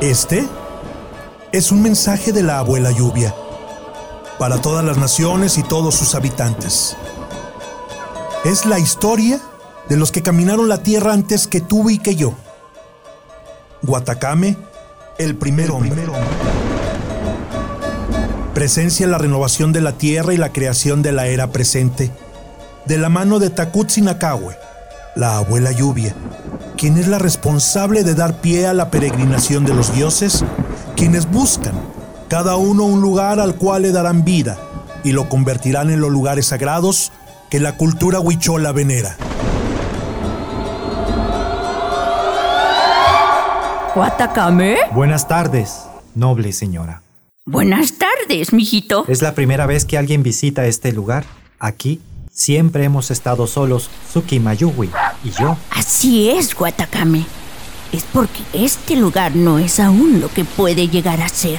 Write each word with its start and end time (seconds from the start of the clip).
Este 0.00 0.48
es 1.52 1.70
un 1.70 1.82
mensaje 1.82 2.32
de 2.32 2.42
la 2.42 2.60
abuela 2.60 2.92
lluvia 2.92 3.34
para 4.38 4.60
todas 4.60 4.84
las 4.84 4.96
naciones 4.96 5.58
y 5.58 5.62
todos 5.62 5.96
sus 5.96 6.14
habitantes. 6.14 6.96
Es 8.44 8.64
la 8.64 8.78
historia 8.78 9.40
de 9.88 9.96
los 9.96 10.12
que 10.12 10.22
caminaron 10.22 10.68
la 10.68 10.82
tierra 10.82 11.12
antes 11.12 11.46
que 11.46 11.60
tú 11.60 11.90
y 11.90 11.98
que 11.98 12.14
yo. 12.14 12.32
Guatacame, 13.82 14.56
el 15.18 15.36
primer 15.36 15.70
hombre. 15.72 16.06
Presencia 18.58 19.06
la 19.06 19.18
renovación 19.18 19.72
de 19.72 19.80
la 19.80 19.92
tierra 19.92 20.34
y 20.34 20.36
la 20.36 20.52
creación 20.52 21.00
de 21.00 21.12
la 21.12 21.28
era 21.28 21.52
presente, 21.52 22.10
de 22.86 22.98
la 22.98 23.08
mano 23.08 23.38
de 23.38 23.50
Takutsi 23.50 24.02
Nakawe, 24.02 24.58
la 25.14 25.36
abuela 25.36 25.70
lluvia, 25.70 26.12
quien 26.76 26.98
es 26.98 27.06
la 27.06 27.20
responsable 27.20 28.02
de 28.02 28.16
dar 28.16 28.40
pie 28.40 28.66
a 28.66 28.74
la 28.74 28.90
peregrinación 28.90 29.64
de 29.64 29.74
los 29.74 29.94
dioses, 29.94 30.44
quienes 30.96 31.30
buscan 31.30 31.74
cada 32.26 32.56
uno 32.56 32.82
un 32.82 33.00
lugar 33.00 33.38
al 33.38 33.54
cual 33.54 33.82
le 33.82 33.92
darán 33.92 34.24
vida 34.24 34.58
y 35.04 35.12
lo 35.12 35.28
convertirán 35.28 35.90
en 35.90 36.00
los 36.00 36.10
lugares 36.10 36.46
sagrados 36.46 37.12
que 37.50 37.60
la 37.60 37.76
cultura 37.76 38.18
huichola 38.18 38.72
venera. 38.72 39.16
¿Guatacame? 43.94 44.78
Buenas 44.92 45.28
tardes, 45.28 45.84
noble 46.16 46.52
señora. 46.52 47.02
Buenas 47.50 47.94
tardes, 47.96 48.17
mijito. 48.52 49.04
Es 49.08 49.22
la 49.22 49.34
primera 49.34 49.66
vez 49.66 49.84
que 49.84 49.98
alguien 49.98 50.22
visita 50.22 50.66
este 50.66 50.92
lugar. 50.92 51.24
Aquí 51.58 52.00
siempre 52.32 52.84
hemos 52.84 53.10
estado 53.10 53.46
solos, 53.46 53.90
Suki 54.12 54.38
Mayuwi 54.38 54.90
y 55.24 55.30
yo. 55.30 55.56
Así 55.70 56.30
es, 56.30 56.54
Guatacame. 56.54 57.24
Es 57.92 58.04
porque 58.12 58.40
este 58.52 58.96
lugar 58.96 59.34
no 59.34 59.58
es 59.58 59.80
aún 59.80 60.20
lo 60.20 60.28
que 60.28 60.44
puede 60.44 60.88
llegar 60.88 61.20
a 61.20 61.28
ser. 61.28 61.58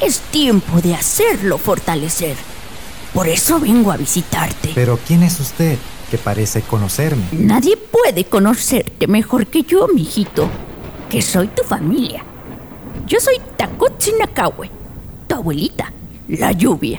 Es 0.00 0.20
tiempo 0.30 0.80
de 0.80 0.94
hacerlo 0.94 1.58
fortalecer. 1.58 2.36
Por 3.14 3.28
eso 3.28 3.60
vengo 3.60 3.92
a 3.92 3.96
visitarte. 3.96 4.72
Pero 4.74 4.98
¿quién 5.06 5.22
es 5.22 5.40
usted 5.40 5.78
que 6.10 6.18
parece 6.18 6.60
conocerme? 6.62 7.24
Nadie 7.32 7.76
puede 7.76 8.24
conocerte 8.24 9.06
mejor 9.06 9.46
que 9.46 9.62
yo, 9.62 9.88
mijito, 9.88 10.50
que 11.08 11.22
soy 11.22 11.48
tu 11.48 11.62
familia. 11.62 12.22
Yo 13.06 13.20
soy 13.20 13.36
Takotsi 13.56 14.12
Nakawe, 14.18 14.68
tu 15.26 15.34
abuelita, 15.34 15.92
la 16.28 16.52
lluvia. 16.52 16.98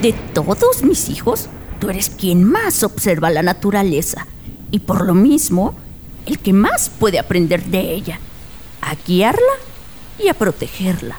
De 0.00 0.12
todos 0.34 0.82
mis 0.82 1.08
hijos, 1.08 1.48
tú 1.80 1.90
eres 1.90 2.10
quien 2.10 2.44
más 2.44 2.82
observa 2.82 3.30
la 3.30 3.42
naturaleza 3.42 4.26
y 4.70 4.80
por 4.80 5.04
lo 5.04 5.14
mismo, 5.14 5.74
el 6.26 6.38
que 6.38 6.52
más 6.52 6.88
puede 6.88 7.18
aprender 7.18 7.64
de 7.64 7.92
ella, 7.92 8.18
a 8.80 8.94
guiarla 9.06 9.52
y 10.18 10.28
a 10.28 10.34
protegerla. 10.34 11.16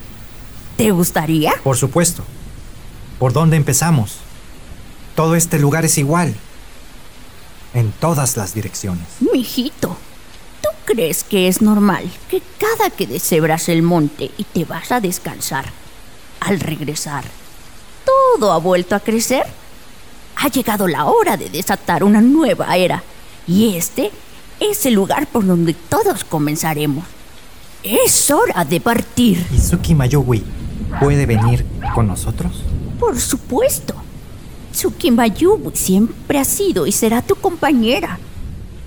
¿Te 0.77 0.91
gustaría? 0.91 1.53
Por 1.63 1.77
supuesto. 1.77 2.23
¿Por 3.19 3.31
dónde 3.31 3.57
empezamos? 3.57 4.17
Todo 5.15 5.35
este 5.35 5.59
lugar 5.59 5.85
es 5.85 5.97
igual. 5.97 6.33
En 7.73 7.91
todas 7.91 8.37
las 8.37 8.53
direcciones. 8.53 9.07
Mijito, 9.19 9.95
¿tú 10.61 10.69
crees 10.85 11.23
que 11.23 11.47
es 11.47 11.61
normal 11.61 12.09
que 12.29 12.41
cada 12.57 12.89
que 12.89 13.07
deshebras 13.07 13.69
el 13.69 13.83
monte 13.83 14.31
y 14.37 14.43
te 14.43 14.65
vas 14.65 14.91
a 14.91 14.99
descansar, 14.99 15.65
al 16.43 16.59
regresar, 16.59 17.23
todo 18.05 18.51
ha 18.51 18.57
vuelto 18.57 18.95
a 18.95 18.99
crecer? 18.99 19.43
Ha 20.35 20.47
llegado 20.49 20.87
la 20.87 21.05
hora 21.05 21.37
de 21.37 21.49
desatar 21.49 22.03
una 22.03 22.21
nueva 22.21 22.75
era 22.75 23.03
y 23.47 23.75
este 23.75 24.11
es 24.59 24.85
el 24.85 24.93
lugar 24.93 25.27
por 25.27 25.45
donde 25.45 25.73
todos 25.73 26.23
comenzaremos. 26.23 27.05
Es 27.83 28.31
hora 28.31 28.63
de 28.63 28.79
partir. 28.79 29.45
¿Izuki 29.53 29.93
Mayuwi 29.93 30.43
puede 30.99 31.25
venir 31.25 31.65
con 31.93 32.07
nosotros? 32.07 32.63
Por 32.99 33.19
supuesto. 33.19 33.95
Tsukimayu 34.71 35.71
siempre 35.73 36.39
ha 36.39 36.45
sido 36.45 36.87
y 36.87 36.91
será 36.91 37.21
tu 37.21 37.35
compañera. 37.35 38.19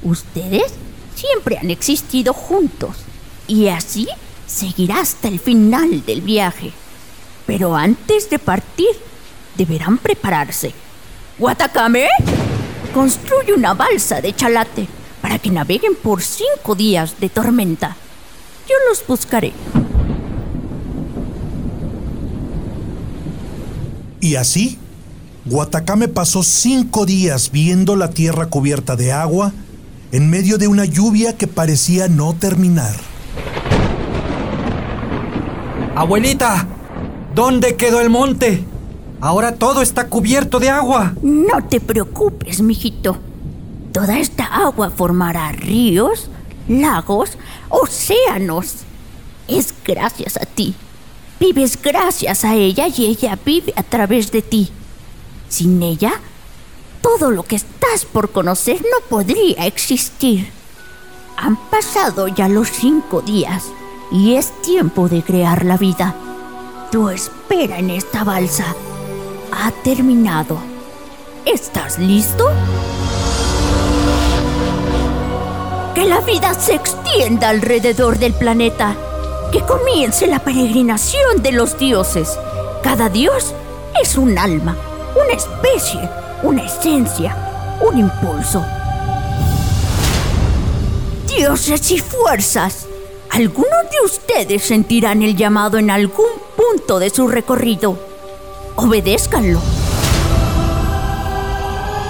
Ustedes 0.03 0.73
siempre 1.15 1.59
han 1.59 1.71
existido 1.71 2.33
juntos 2.33 2.97
y 3.47 3.69
así 3.69 4.09
seguirá 4.47 5.01
hasta 5.01 5.29
el 5.29 5.39
final 5.39 6.05
del 6.05 6.23
viaje. 6.23 6.73
Pero 7.47 7.77
antes 7.77 8.29
de 8.29 8.39
partir, 8.39 8.91
deberán 9.57 9.99
prepararse. 9.99 10.73
¿Watakame? 11.39 12.09
Construye 12.93 13.53
una 13.55 13.75
balsa 13.75 14.21
de 14.21 14.35
chalate 14.35 14.89
para 15.21 15.39
que 15.39 15.51
naveguen 15.51 15.95
por 15.95 16.23
cinco 16.23 16.75
días 16.75 17.21
de 17.21 17.29
tormenta. 17.29 17.97
Yo 18.69 18.75
los 18.89 19.07
buscaré. 19.07 19.53
Y 24.21 24.35
así, 24.35 24.79
Guatacame 25.45 26.09
pasó 26.09 26.43
cinco 26.43 27.07
días 27.07 27.53
viendo 27.53 27.95
la 27.95 28.11
tierra 28.11 28.47
cubierta 28.47 28.97
de 28.97 29.13
agua 29.13 29.53
en 30.11 30.29
medio 30.29 30.59
de 30.59 30.67
una 30.67 30.85
lluvia 30.85 31.37
que 31.37 31.47
parecía 31.47 32.09
no 32.09 32.35
terminar. 32.35 32.97
Abuelita, 35.95 36.67
¿dónde 37.37 37.77
quedó 37.77 38.01
el 38.01 38.09
monte? 38.09 38.65
Ahora 39.21 39.57
todo 39.57 39.83
está 39.83 40.09
cubierto 40.09 40.59
de 40.59 40.71
agua. 40.71 41.13
No 41.23 41.63
te 41.69 41.81
preocupes, 41.81 42.63
mijito. 42.63 43.19
Toda 43.93 44.19
esta 44.19 44.45
agua 44.47 44.91
formará 44.91 45.53
ríos, 45.53 46.31
lagos, 46.67 47.37
océanos. 47.69 48.77
Es 49.49 49.75
gracias 49.85 50.39
a 50.39 50.47
ti. 50.47 50.75
Vives 51.39 51.79
gracias 51.81 52.43
a 52.45 52.55
ella 52.55 52.89
y 52.89 53.05
ella 53.05 53.39
vive 53.45 53.75
a 53.77 53.83
través 53.83 54.33
de 54.33 54.41
ti. 54.41 54.71
Sin 55.51 55.83
ella, 55.83 56.15
todo 57.03 57.31
lo 57.31 57.43
que 57.43 57.57
estás 57.57 58.07
por 58.07 58.31
conocer 58.31 58.81
no 58.81 59.07
podría 59.11 59.67
existir. 59.67 60.51
Han 61.37 61.57
pasado 61.69 62.29
ya 62.29 62.49
los 62.49 62.69
cinco 62.69 63.21
días 63.21 63.65
y 64.11 64.37
es 64.37 64.51
tiempo 64.63 65.11
de 65.11 65.23
crear 65.23 65.67
la 65.67 65.77
vida. 65.77 66.17
Tu 66.91 67.09
espera 67.09 67.79
en 67.79 67.91
esta 67.91 68.23
balsa 68.23 68.65
ha 69.51 69.73
terminado. 69.83 70.57
¿Estás 71.45 71.99
listo? 71.99 72.49
Que 75.97 76.05
la 76.05 76.21
vida 76.21 76.55
se 76.55 76.77
extienda 76.77 77.49
alrededor 77.49 78.19
del 78.19 78.35
planeta. 78.35 78.97
Que 79.51 79.63
comience 79.63 80.29
la 80.29 80.39
peregrinación 80.39 81.43
de 81.43 81.53
los 81.53 81.77
dioses. 81.77 82.39
Cada 82.85 83.09
dios 83.09 83.53
es 84.01 84.17
un 84.17 84.39
alma, 84.39 84.77
una 85.17 85.33
especie, 85.33 86.09
una 86.45 86.67
esencia, 86.67 87.37
un 87.81 87.99
impulso. 87.99 88.65
Dioses 91.27 91.91
y 91.91 91.99
fuerzas. 91.99 92.87
Algunos 93.31 93.91
de 93.91 94.05
ustedes 94.05 94.63
sentirán 94.63 95.23
el 95.23 95.35
llamado 95.35 95.79
en 95.79 95.91
algún 95.91 96.36
punto 96.57 96.99
de 96.99 97.11
su 97.11 97.29
recorrido. 97.29 97.99
Obedézcanlo. 98.77 99.61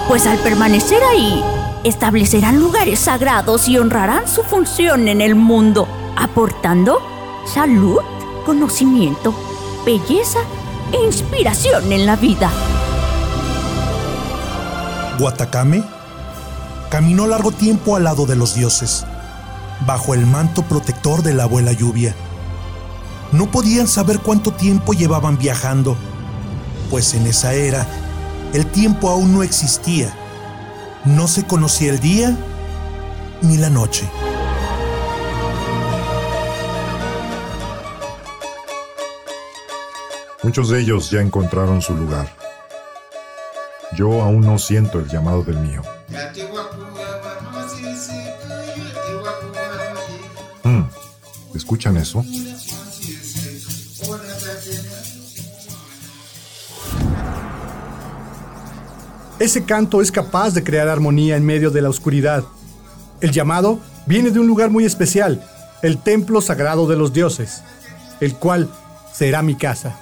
Pues 0.07 0.25
al 0.25 0.37
permanecer 0.37 1.01
ahí, 1.03 1.43
establecerán 1.83 2.59
lugares 2.59 2.99
sagrados 2.99 3.67
y 3.67 3.77
honrarán 3.77 4.27
su 4.27 4.43
función 4.43 5.07
en 5.07 5.21
el 5.21 5.35
mundo, 5.35 5.87
aportando 6.15 6.99
salud, 7.45 7.99
conocimiento, 8.45 9.33
belleza 9.85 10.39
e 10.91 11.05
inspiración 11.05 11.91
en 11.91 12.05
la 12.05 12.15
vida. 12.15 12.49
Guatacame 15.19 15.83
caminó 16.89 17.27
largo 17.27 17.51
tiempo 17.51 17.95
al 17.95 18.05
lado 18.05 18.25
de 18.25 18.35
los 18.35 18.55
dioses, 18.55 19.05
bajo 19.85 20.13
el 20.13 20.25
manto 20.25 20.63
protector 20.63 21.23
de 21.23 21.33
la 21.33 21.43
abuela 21.43 21.73
lluvia. 21.73 22.15
No 23.31 23.51
podían 23.51 23.87
saber 23.87 24.19
cuánto 24.19 24.51
tiempo 24.51 24.93
llevaban 24.93 25.37
viajando, 25.37 25.97
pues 26.89 27.13
en 27.13 27.27
esa 27.27 27.53
era 27.53 27.85
el 28.53 28.65
tiempo 28.65 29.09
aún 29.09 29.33
no 29.33 29.43
existía. 29.43 30.13
No 31.05 31.27
se 31.27 31.45
conocía 31.45 31.91
el 31.91 31.99
día 31.99 32.35
ni 33.41 33.57
la 33.57 33.69
noche. 33.69 34.09
Muchos 40.43 40.69
de 40.69 40.79
ellos 40.79 41.11
ya 41.11 41.19
encontraron 41.19 41.81
su 41.81 41.93
lugar. 41.93 42.33
Yo 43.95 44.21
aún 44.21 44.41
no 44.41 44.57
siento 44.57 44.99
el 44.99 45.07
llamado 45.07 45.43
del 45.43 45.57
mío. 45.57 45.81
Hmm, 50.63 50.83
¿Escuchan 51.53 51.97
eso? 51.97 52.23
Ese 59.39 59.65
canto 59.65 60.01
es 60.01 60.11
capaz 60.11 60.55
de 60.55 60.63
crear 60.63 60.87
armonía 60.87 61.37
en 61.37 61.45
medio 61.45 61.69
de 61.69 61.83
la 61.83 61.89
oscuridad. 61.89 62.43
El 63.21 63.31
llamado 63.31 63.79
viene 64.07 64.31
de 64.31 64.39
un 64.39 64.47
lugar 64.47 64.71
muy 64.71 64.83
especial, 64.83 65.43
el 65.83 65.99
templo 65.99 66.41
sagrado 66.41 66.87
de 66.87 66.97
los 66.97 67.13
dioses, 67.13 67.61
el 68.19 68.33
cual 68.35 68.67
será 69.13 69.43
mi 69.43 69.53
casa. 69.53 69.95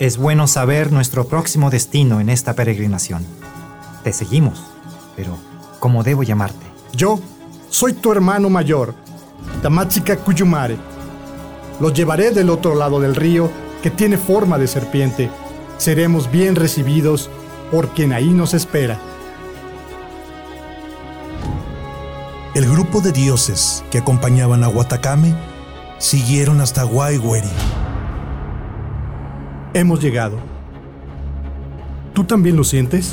Es 0.00 0.16
bueno 0.16 0.46
saber 0.46 0.90
nuestro 0.90 1.26
próximo 1.26 1.68
destino 1.68 2.18
en 2.18 2.30
esta 2.30 2.54
peregrinación. 2.54 3.26
Te 4.02 4.14
seguimos, 4.14 4.62
pero 5.14 5.36
¿cómo 5.80 6.02
debo 6.02 6.22
llamarte? 6.22 6.64
Yo 6.94 7.20
soy 7.68 7.92
tu 7.92 8.10
hermano 8.10 8.48
mayor, 8.48 8.94
Tamatsika 9.60 10.16
Kuyumare. 10.16 10.78
Los 11.78 11.92
llevaré 11.92 12.30
del 12.30 12.48
otro 12.48 12.74
lado 12.74 13.00
del 13.00 13.14
río 13.14 13.50
que 13.82 13.90
tiene 13.90 14.16
forma 14.16 14.56
de 14.58 14.66
serpiente. 14.66 15.30
Seremos 15.82 16.30
bien 16.30 16.54
recibidos 16.54 17.28
por 17.72 17.88
quien 17.88 18.12
ahí 18.12 18.28
nos 18.28 18.54
espera. 18.54 19.00
El 22.54 22.70
grupo 22.70 23.00
de 23.00 23.10
dioses 23.10 23.82
que 23.90 23.98
acompañaban 23.98 24.62
a 24.62 24.68
Watakame 24.68 25.34
siguieron 25.98 26.60
hasta 26.60 26.86
Waiweri. 26.86 27.48
Hemos 29.74 30.00
llegado. 30.00 30.38
¿Tú 32.14 32.22
también 32.22 32.54
lo 32.54 32.62
sientes? 32.62 33.12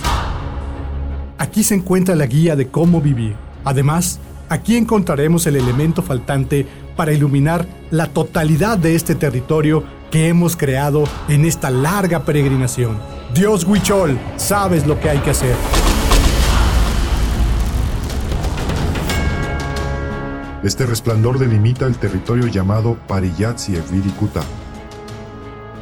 Aquí 1.39 1.63
se 1.63 1.73
encuentra 1.73 2.13
la 2.13 2.27
guía 2.27 2.55
de 2.55 2.67
cómo 2.67 3.01
vivir. 3.01 3.35
Además, 3.65 4.19
aquí 4.47 4.77
encontraremos 4.77 5.47
el 5.47 5.55
elemento 5.55 6.03
faltante 6.03 6.67
para 6.95 7.13
iluminar 7.13 7.65
la 7.91 8.07
totalidad 8.07 8.77
de 8.77 8.95
este 8.95 9.15
territorio 9.15 9.83
que 10.11 10.27
hemos 10.27 10.55
creado 10.55 11.03
en 11.27 11.45
esta 11.45 11.69
larga 11.69 12.23
peregrinación. 12.23 12.99
Dios 13.33 13.63
Huichol, 13.63 14.17
sabes 14.37 14.85
lo 14.87 14.99
que 14.99 15.09
hay 15.09 15.19
que 15.19 15.31
hacer. 15.31 15.55
Este 20.63 20.85
resplandor 20.85 21.39
delimita 21.39 21.85
el 21.85 21.97
territorio 21.97 22.47
llamado 22.47 22.97
Pariyatsi 23.07 23.77
Evirikuta, 23.77 24.41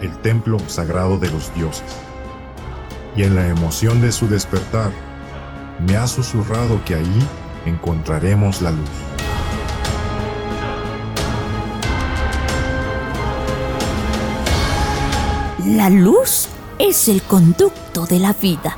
el 0.01 0.15
templo 0.19 0.59
sagrado 0.67 1.17
de 1.17 1.31
los 1.31 1.53
dioses. 1.55 1.97
Y 3.15 3.23
en 3.23 3.33
la 3.33 3.47
emoción 3.47 4.01
de 4.01 4.11
su 4.11 4.27
despertar, 4.27 4.91
me 5.87 5.97
ha 5.97 6.05
susurrado 6.05 6.79
que 6.85 6.93
ahí 6.93 7.27
encontraremos 7.65 8.61
la 8.61 8.71
luz. 8.71 9.16
La 15.67 15.89
luz 15.89 16.47
es 16.79 17.09
el 17.09 17.21
conducto 17.21 18.05
de 18.05 18.19
la 18.19 18.31
vida, 18.31 18.77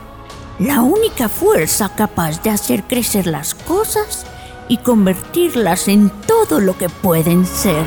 la 0.57 0.81
única 0.81 1.29
fuerza 1.29 1.93
capaz 1.93 2.41
de 2.41 2.49
hacer 2.49 2.83
crecer 2.85 3.27
las 3.27 3.53
cosas 3.53 4.25
y 4.67 4.77
convertirlas 4.77 5.87
en 5.87 6.09
todo 6.09 6.59
lo 6.59 6.75
que 6.79 6.89
pueden 6.89 7.45
ser. 7.45 7.85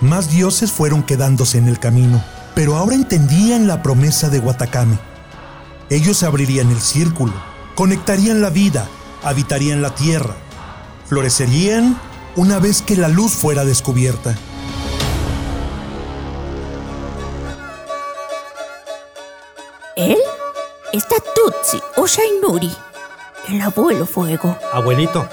Más 0.00 0.32
dioses 0.32 0.72
fueron 0.72 1.04
quedándose 1.04 1.58
en 1.58 1.68
el 1.68 1.78
camino, 1.78 2.20
pero 2.56 2.76
ahora 2.76 2.96
entendían 2.96 3.68
la 3.68 3.84
promesa 3.84 4.30
de 4.30 4.40
Watakame. 4.40 4.98
Ellos 5.90 6.24
abrirían 6.24 6.72
el 6.72 6.80
círculo, 6.80 7.34
conectarían 7.76 8.42
la 8.42 8.50
vida, 8.50 8.88
habitarían 9.22 9.80
la 9.80 9.94
tierra, 9.94 10.34
florecerían 11.06 11.96
una 12.34 12.58
vez 12.58 12.82
que 12.82 12.96
la 12.96 13.06
luz 13.06 13.30
fuera 13.30 13.64
descubierta. 13.64 14.34
Es 20.92 21.08
Tatutsi 21.08 21.78
o 21.96 22.06
Shainuri, 22.06 22.70
el 23.48 23.60
abuelo 23.62 24.04
fuego. 24.06 24.56
Abuelito, 24.72 25.26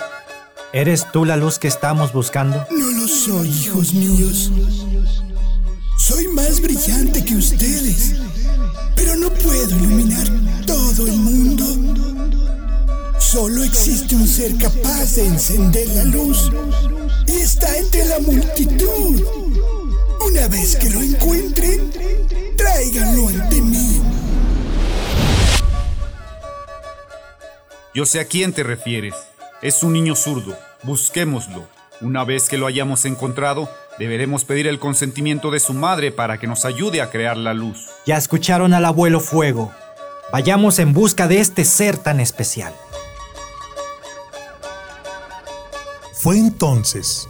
¿eres 0.71 1.05
tú 1.11 1.25
la 1.25 1.35
luz 1.35 1.59
que 1.59 1.67
estamos 1.67 2.13
buscando? 2.13 2.65
No 2.71 2.89
lo 2.91 3.07
soy, 3.07 3.49
hijos 3.49 3.93
míos. 3.93 4.51
Soy 5.97 6.27
más 6.29 6.61
brillante 6.61 7.23
que 7.25 7.35
ustedes, 7.35 8.15
pero 8.95 9.15
no 9.17 9.29
puedo 9.31 9.69
iluminar 9.75 10.27
todo 10.65 11.07
el 11.07 11.17
mundo. 11.17 11.65
Solo 13.19 13.63
existe 13.63 14.15
un 14.15 14.27
ser 14.27 14.57
capaz 14.57 15.15
de 15.15 15.27
encender 15.27 15.87
la 15.89 16.05
luz 16.05 16.51
y 17.27 17.33
está 17.33 17.77
entre 17.77 18.05
la 18.05 18.19
multitud. 18.19 19.21
Una 20.25 20.47
vez 20.47 20.77
que 20.77 20.89
lo 20.89 21.01
encuentren, 21.01 21.91
tráiganlo 22.55 23.27
ante 23.27 23.61
mí. 23.61 24.18
Yo 27.99 28.05
sé 28.05 28.21
a 28.21 28.25
quién 28.27 28.53
te 28.53 28.63
refieres. 28.63 29.13
Es 29.61 29.83
un 29.83 29.91
niño 29.91 30.15
zurdo. 30.15 30.57
Busquémoslo. 30.83 31.67
Una 31.99 32.23
vez 32.23 32.47
que 32.47 32.57
lo 32.57 32.65
hayamos 32.65 33.03
encontrado, 33.03 33.69
deberemos 33.97 34.45
pedir 34.45 34.67
el 34.67 34.79
consentimiento 34.79 35.51
de 35.51 35.59
su 35.59 35.73
madre 35.73 36.13
para 36.13 36.37
que 36.37 36.47
nos 36.47 36.63
ayude 36.63 37.01
a 37.01 37.09
crear 37.09 37.35
la 37.35 37.53
luz. 37.53 37.89
Ya 38.05 38.15
escucharon 38.15 38.73
al 38.73 38.85
abuelo 38.85 39.19
Fuego. 39.19 39.73
Vayamos 40.31 40.79
en 40.79 40.93
busca 40.93 41.27
de 41.27 41.41
este 41.41 41.65
ser 41.65 41.97
tan 41.97 42.21
especial. 42.21 42.73
Fue 46.13 46.37
entonces 46.37 47.27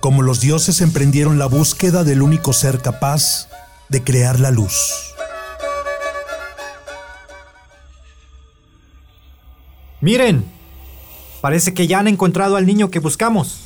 como 0.00 0.22
los 0.22 0.40
dioses 0.40 0.80
emprendieron 0.80 1.38
la 1.38 1.44
búsqueda 1.44 2.02
del 2.02 2.22
único 2.22 2.54
ser 2.54 2.80
capaz 2.80 3.50
de 3.90 4.02
crear 4.02 4.40
la 4.40 4.52
luz. 4.52 5.07
Miren, 10.00 10.44
parece 11.40 11.74
que 11.74 11.88
ya 11.88 11.98
han 11.98 12.06
encontrado 12.06 12.56
al 12.56 12.66
niño 12.66 12.90
que 12.90 13.00
buscamos. 13.00 13.58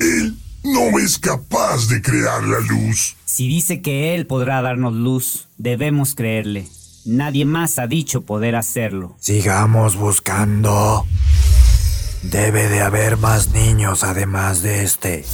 Él 0.00 0.36
no 0.64 0.98
es 0.98 1.18
capaz 1.18 1.88
de 1.88 2.02
crear 2.02 2.42
la 2.42 2.58
luz. 2.60 3.16
Si 3.24 3.46
dice 3.46 3.80
que 3.80 4.14
él 4.14 4.26
podrá 4.26 4.60
darnos 4.60 4.94
luz, 4.94 5.46
debemos 5.56 6.16
creerle. 6.16 6.66
Nadie 7.04 7.44
más 7.44 7.78
ha 7.78 7.86
dicho 7.86 8.22
poder 8.22 8.56
hacerlo. 8.56 9.16
Sigamos 9.20 9.96
buscando. 9.96 11.06
Debe 12.22 12.68
de 12.68 12.82
haber 12.82 13.16
más 13.16 13.52
niños 13.52 14.02
además 14.02 14.62
de 14.62 14.82
este. 14.82 15.24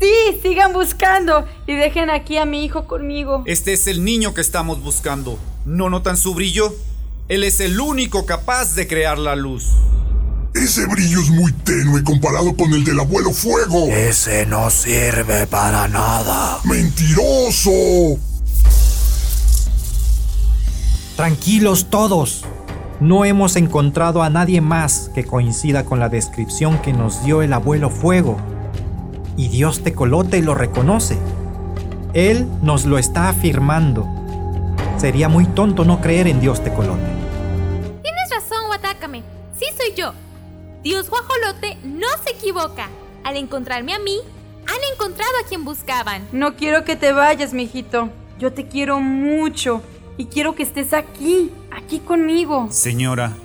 Sí, 0.00 0.40
sigan 0.42 0.72
buscando 0.72 1.44
y 1.66 1.74
dejen 1.74 2.10
aquí 2.10 2.36
a 2.36 2.44
mi 2.44 2.64
hijo 2.64 2.86
conmigo. 2.86 3.42
Este 3.46 3.72
es 3.72 3.88
el 3.88 4.04
niño 4.04 4.34
que 4.34 4.42
estamos 4.42 4.80
buscando. 4.80 5.38
¿No 5.68 5.90
notan 5.90 6.16
su 6.16 6.32
brillo? 6.32 6.74
Él 7.28 7.44
es 7.44 7.60
el 7.60 7.78
único 7.78 8.24
capaz 8.24 8.74
de 8.74 8.88
crear 8.88 9.18
la 9.18 9.36
luz. 9.36 9.66
Ese 10.54 10.86
brillo 10.86 11.20
es 11.20 11.28
muy 11.28 11.52
tenue 11.52 12.02
comparado 12.02 12.56
con 12.56 12.72
el 12.72 12.84
del 12.84 12.98
abuelo 12.98 13.32
fuego. 13.32 13.86
Ese 13.88 14.46
no 14.46 14.70
sirve 14.70 15.46
para 15.46 15.86
nada. 15.86 16.58
¡Mentiroso! 16.64 18.18
Tranquilos 21.16 21.90
todos. 21.90 22.46
No 22.98 23.26
hemos 23.26 23.54
encontrado 23.56 24.22
a 24.22 24.30
nadie 24.30 24.62
más 24.62 25.10
que 25.14 25.24
coincida 25.24 25.84
con 25.84 26.00
la 26.00 26.08
descripción 26.08 26.80
que 26.80 26.94
nos 26.94 27.22
dio 27.24 27.42
el 27.42 27.52
abuelo 27.52 27.90
Fuego. 27.90 28.38
Y 29.36 29.48
Dios 29.48 29.82
Tecolote 29.82 30.40
lo 30.40 30.54
reconoce. 30.54 31.18
Él 32.14 32.48
nos 32.62 32.86
lo 32.86 32.96
está 32.96 33.28
afirmando. 33.28 34.17
Sería 34.98 35.28
muy 35.28 35.46
tonto 35.46 35.84
no 35.84 36.00
creer 36.00 36.26
en 36.26 36.40
Dios 36.40 36.62
Tecolote. 36.64 37.04
Tienes 38.02 38.30
razón, 38.32 38.68
Watakame. 38.68 39.22
Sí 39.56 39.66
soy 39.76 39.94
yo. 39.94 40.12
Dios 40.82 41.08
Guajolote 41.08 41.78
no 41.84 42.08
se 42.24 42.32
equivoca. 42.32 42.88
Al 43.22 43.36
encontrarme 43.36 43.94
a 43.94 44.00
mí, 44.00 44.18
han 44.66 44.92
encontrado 44.92 45.30
a 45.40 45.48
quien 45.48 45.64
buscaban. 45.64 46.26
No 46.32 46.56
quiero 46.56 46.84
que 46.84 46.96
te 46.96 47.12
vayas, 47.12 47.52
mijito. 47.52 48.10
Yo 48.40 48.52
te 48.52 48.66
quiero 48.66 48.98
mucho 48.98 49.82
y 50.16 50.26
quiero 50.26 50.56
que 50.56 50.64
estés 50.64 50.92
aquí, 50.92 51.52
aquí 51.70 52.00
conmigo. 52.00 52.66
Señora, 52.72 53.36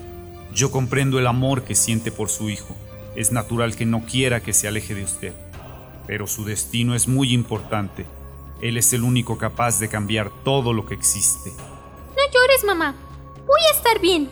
yo 0.56 0.72
comprendo 0.72 1.20
el 1.20 1.28
amor 1.28 1.64
que 1.64 1.76
siente 1.76 2.12
por 2.12 2.30
su 2.30 2.50
hijo. 2.50 2.76
Es 3.16 3.32
natural 3.32 3.76
que 3.76 3.86
no 3.86 4.06
quiera 4.06 4.40
que 4.40 4.54
se 4.54 4.68
aleje 4.68 4.96
de 4.96 5.04
usted. 5.04 5.34
Pero 6.08 6.26
su 6.26 6.46
destino 6.46 6.96
es 6.96 7.08
muy 7.08 7.32
importante. 7.32 8.08
Él 8.64 8.78
es 8.78 8.94
el 8.94 9.04
único 9.04 9.38
capaz 9.38 9.78
de 9.82 9.90
cambiar 9.90 10.32
todo 10.46 10.72
lo 10.72 10.86
que 10.86 10.94
existe. 10.94 11.52
No 11.52 12.24
llores, 12.34 12.64
mamá. 12.64 12.96
Voy 13.46 13.60
a 13.70 13.76
estar 13.76 14.00
bien. 14.00 14.30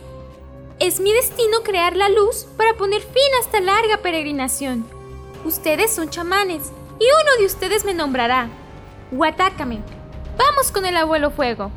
Es 0.78 1.00
mi 1.00 1.12
destino 1.12 1.58
crear 1.62 1.94
la 1.96 2.08
luz 2.08 2.46
para 2.56 2.74
poner 2.78 3.02
fin 3.02 3.34
a 3.36 3.44
esta 3.44 3.60
larga 3.60 3.98
peregrinación. 3.98 4.86
Ustedes 5.44 5.90
son 5.90 6.08
chamanes 6.08 6.72
y 6.98 7.04
uno 7.04 7.36
de 7.38 7.44
ustedes 7.44 7.84
me 7.84 7.92
nombrará. 7.92 8.48
Watácame. 9.10 9.82
Vamos 10.38 10.72
con 10.72 10.86
el 10.86 10.96
abuelo 10.96 11.30
fuego. 11.30 11.70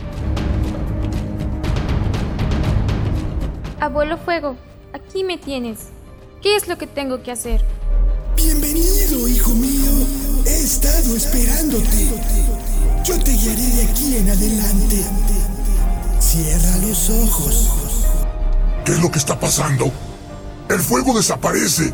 Abuelo 3.81 4.17
fuego, 4.17 4.55
aquí 4.93 5.25
me 5.25 5.37
tienes. 5.37 5.89
¿Qué 6.41 6.55
es 6.55 6.69
lo 6.69 6.77
que 6.77 6.87
tengo 6.87 7.21
que 7.21 7.33
hacer? 7.33 7.61
Bienvenido, 8.37 9.27
hijo 9.27 9.51
mío. 9.51 9.84
Esperándote. 10.89 12.09
Yo 13.03 13.17
te 13.19 13.31
guiaré 13.31 13.61
de 13.61 13.83
aquí 13.83 14.17
en 14.17 14.29
adelante. 14.29 15.03
Cierra 16.19 16.77
los 16.87 17.09
ojos. 17.09 17.69
¿Qué 18.83 18.91
es 18.91 18.99
lo 18.99 19.11
que 19.11 19.17
está 19.17 19.39
pasando? 19.39 19.91
El 20.69 20.79
fuego 20.79 21.15
desaparece. 21.15 21.93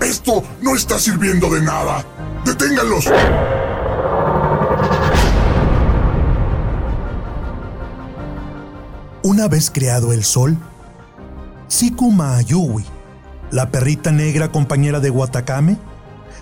Esto 0.00 0.42
no 0.60 0.74
está 0.74 0.98
sirviendo 0.98 1.48
de 1.50 1.62
nada. 1.62 2.04
¡Deténganlos! 2.44 3.06
Una 9.22 9.48
vez 9.48 9.70
creado 9.72 10.12
el 10.12 10.22
sol, 10.24 10.56
Siku 11.68 12.12
Maayuwi, 12.12 12.84
la 13.50 13.70
perrita 13.70 14.12
negra 14.12 14.52
compañera 14.52 15.00
de 15.00 15.10
Watakame, 15.10 15.78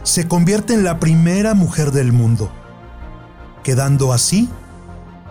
se 0.04 0.28
convierte 0.28 0.74
en 0.74 0.84
la 0.84 1.00
primera 1.00 1.54
mujer 1.54 1.90
del 1.90 2.12
mundo, 2.12 2.50
quedando 3.62 4.12
así 4.12 4.50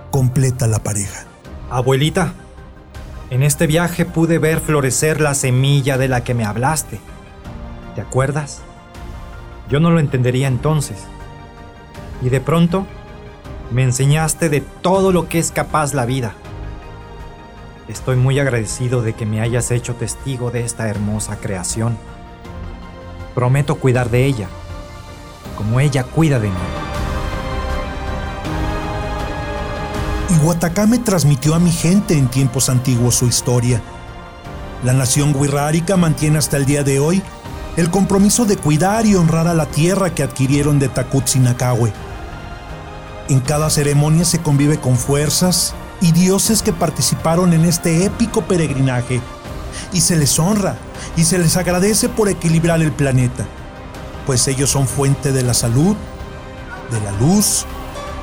completa 0.09 0.65
la 0.65 0.79
pareja. 0.79 1.25
Abuelita, 1.69 2.33
en 3.29 3.43
este 3.43 3.67
viaje 3.67 4.03
pude 4.03 4.39
ver 4.39 4.59
florecer 4.59 5.21
la 5.21 5.35
semilla 5.35 5.99
de 5.99 6.07
la 6.07 6.23
que 6.23 6.33
me 6.33 6.43
hablaste. 6.43 6.99
¿Te 7.93 8.01
acuerdas? 8.01 8.61
Yo 9.69 9.79
no 9.79 9.91
lo 9.91 9.99
entendería 9.99 10.47
entonces. 10.47 10.97
Y 12.23 12.29
de 12.29 12.41
pronto 12.41 12.87
me 13.71 13.83
enseñaste 13.83 14.49
de 14.49 14.61
todo 14.61 15.11
lo 15.11 15.29
que 15.29 15.37
es 15.37 15.51
capaz 15.51 15.93
la 15.93 16.05
vida. 16.05 16.33
Estoy 17.87 18.15
muy 18.15 18.39
agradecido 18.39 19.03
de 19.03 19.13
que 19.13 19.27
me 19.27 19.39
hayas 19.39 19.69
hecho 19.69 19.93
testigo 19.93 20.49
de 20.49 20.63
esta 20.63 20.89
hermosa 20.89 21.37
creación. 21.37 21.95
Prometo 23.35 23.75
cuidar 23.75 24.09
de 24.09 24.25
ella, 24.25 24.47
como 25.63 25.79
ella 25.79 26.03
cuida 26.03 26.39
de 26.39 26.49
mí. 26.49 26.55
Iwatakame 30.41 30.99
transmitió 30.99 31.55
a 31.55 31.59
mi 31.59 31.71
gente 31.71 32.17
en 32.17 32.27
tiempos 32.27 32.69
antiguos 32.69 33.15
su 33.15 33.27
historia. 33.27 33.81
La 34.83 34.93
nación 34.93 35.33
wixárika 35.35 35.95
mantiene 35.95 36.37
hasta 36.37 36.57
el 36.57 36.65
día 36.65 36.83
de 36.83 36.99
hoy 36.99 37.23
el 37.77 37.89
compromiso 37.89 38.45
de 38.45 38.57
cuidar 38.57 39.05
y 39.05 39.15
honrar 39.15 39.47
a 39.47 39.53
la 39.53 39.65
tierra 39.65 40.13
que 40.13 40.23
adquirieron 40.23 40.79
de 40.79 40.89
Takutsi 40.89 41.39
Nakawe. 41.39 41.93
En 43.29 43.39
cada 43.39 43.69
ceremonia 43.69 44.25
se 44.25 44.39
convive 44.39 44.79
con 44.79 44.97
fuerzas 44.97 45.73
y 46.01 46.11
dioses 46.11 46.61
que 46.61 46.73
participaron 46.73 47.53
en 47.53 47.63
este 47.63 48.05
épico 48.05 48.41
peregrinaje, 48.41 49.21
y 49.93 50.01
se 50.01 50.17
les 50.17 50.37
honra 50.37 50.75
y 51.15 51.23
se 51.23 51.37
les 51.37 51.55
agradece 51.55 52.09
por 52.09 52.27
equilibrar 52.27 52.81
el 52.81 52.91
planeta, 52.91 53.45
pues 54.25 54.47
ellos 54.47 54.69
son 54.69 54.87
fuente 54.87 55.31
de 55.31 55.43
la 55.43 55.53
salud, 55.53 55.95
de 56.91 56.99
la 57.01 57.11
luz 57.13 57.65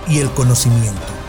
y 0.08 0.18
el 0.18 0.30
conocimiento. 0.30 1.19